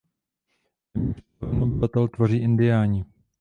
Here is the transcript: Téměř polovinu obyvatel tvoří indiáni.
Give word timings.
Téměř 0.93 1.15
polovinu 1.39 1.65
obyvatel 1.65 2.07
tvoří 2.07 2.37
indiáni. 2.37 3.05